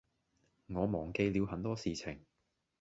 [0.65, 2.25] 我忘記了很多事情